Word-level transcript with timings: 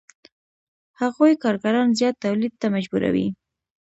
هغوی 1.01 1.33
کارګران 1.43 1.87
زیات 1.99 2.15
تولید 2.25 2.53
ته 2.61 2.67
مجبوروي 2.75 3.27